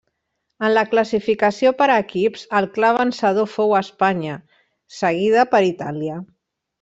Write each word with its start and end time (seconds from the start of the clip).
En 0.67 0.71
la 0.75 0.83
classificació 0.93 1.73
per 1.81 1.89
equips 1.97 2.45
el 2.61 2.67
clar 2.77 2.91
vencedor 2.99 3.49
fou 3.59 3.75
Espanya, 3.83 4.39
seguida 5.01 5.45
per 5.55 5.61
Itàlia. 5.71 6.17